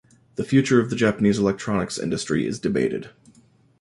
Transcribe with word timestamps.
The 0.33 0.43
future 0.43 0.81
of 0.81 0.89
the 0.89 0.95
Japanese 0.95 1.37
electronics 1.37 1.99
industry 1.99 2.47
is 2.47 2.59
debated. 2.59 3.11